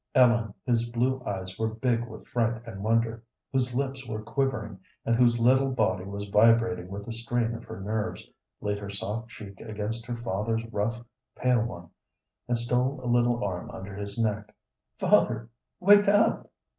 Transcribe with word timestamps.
Ellen, 0.15 0.51
whose 0.65 0.89
blue 0.89 1.21
eyes 1.27 1.59
were 1.59 1.75
big 1.75 2.07
with 2.07 2.27
fright 2.27 2.63
and 2.65 2.81
wonder, 2.83 3.21
whose 3.51 3.75
lips 3.75 4.03
were 4.07 4.23
quivering, 4.23 4.79
and 5.05 5.15
whose 5.15 5.39
little 5.39 5.69
body 5.69 6.05
was 6.05 6.27
vibrating 6.29 6.87
with 6.87 7.05
the 7.05 7.13
strain 7.13 7.53
of 7.53 7.65
her 7.65 7.79
nerves, 7.79 8.27
laid 8.61 8.79
her 8.79 8.89
soft 8.89 9.29
cheek 9.29 9.59
against 9.61 10.07
her 10.07 10.15
father's 10.17 10.65
rough, 10.73 11.05
pale 11.35 11.61
one, 11.63 11.89
and 12.47 12.57
stole 12.57 12.99
a 13.03 13.05
little 13.05 13.43
arm 13.43 13.69
under 13.69 13.93
his 13.95 14.17
neck. 14.17 14.55
"Father, 14.97 15.49
wake 15.79 16.07
up!" 16.07 16.49